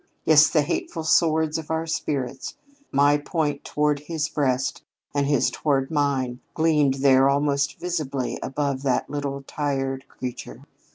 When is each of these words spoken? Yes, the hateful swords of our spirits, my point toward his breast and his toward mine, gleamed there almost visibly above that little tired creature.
Yes, 0.25 0.49
the 0.49 0.63
hateful 0.63 1.03
swords 1.03 1.59
of 1.59 1.69
our 1.69 1.85
spirits, 1.85 2.55
my 2.91 3.19
point 3.19 3.63
toward 3.63 3.99
his 3.99 4.27
breast 4.29 4.81
and 5.13 5.27
his 5.27 5.51
toward 5.51 5.91
mine, 5.91 6.39
gleamed 6.55 6.95
there 7.03 7.29
almost 7.29 7.77
visibly 7.79 8.39
above 8.41 8.81
that 8.81 9.11
little 9.11 9.43
tired 9.45 10.07
creature. 10.07 10.63